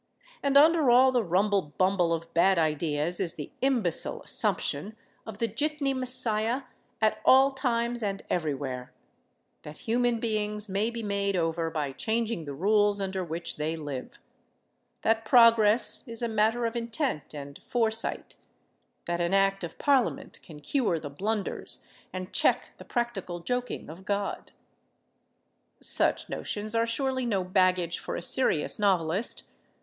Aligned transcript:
And 0.41 0.57
under 0.57 0.89
all 0.89 1.11
the 1.11 1.23
rumble 1.23 1.61
bumble 1.61 2.11
of 2.11 2.33
bad 2.33 2.57
ideas 2.57 3.19
is 3.19 3.35
the 3.35 3.51
imbecile 3.61 4.23
assumption 4.23 4.95
of 5.27 5.37
the 5.37 5.47
jitney 5.47 5.93
messiah 5.93 6.63
at 6.99 7.21
all 7.23 7.51
times 7.51 8.01
and 8.01 8.23
everywhere: 8.27 8.93
that 9.61 9.81
human 9.85 10.19
beings 10.19 10.67
may 10.67 10.89
be 10.89 11.03
made 11.03 11.35
over 11.35 11.69
by 11.69 11.91
changing 11.91 12.45
the 12.45 12.55
rules 12.55 12.99
under 12.99 13.23
which 13.23 13.57
they 13.57 13.75
live, 13.75 14.17
that 15.03 15.23
progress 15.23 16.07
is 16.07 16.23
a 16.23 16.27
matter 16.27 16.65
of 16.65 16.75
intent 16.75 17.35
and 17.35 17.61
foresight, 17.67 18.35
that 19.05 19.21
an 19.21 19.35
act 19.35 19.63
of 19.63 19.77
Parliament 19.77 20.39
can 20.41 20.59
cure 20.61 20.97
the 20.97 21.11
blunders 21.11 21.85
and 22.11 22.33
check 22.33 22.75
the 22.79 22.85
practical 22.85 23.39
joking 23.39 23.87
of 23.87 24.03
God. 24.03 24.51
Such 25.79 26.27
notions 26.27 26.73
are 26.73 26.87
surely 26.87 27.27
no 27.27 27.43
baggage 27.43 27.99
for 27.99 28.15
a 28.15 28.23
serious 28.23 28.79
novelist. 28.79 29.43